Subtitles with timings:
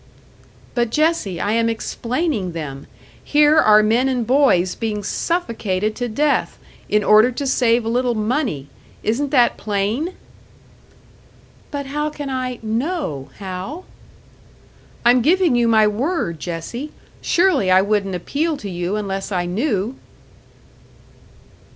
[0.73, 2.87] "But, Jessie, I am explaining them!
[3.23, 6.57] Here are men and boys being suffocated to death,
[6.89, 8.65] in order to save a little money.
[9.03, 10.13] Isn't that plain?"
[11.69, 13.85] "But how can I know, Hal?"
[15.05, 16.91] "I'm giving you my word, Jessie.
[17.21, 19.97] Surely I wouldn't appeal to you unless I knew."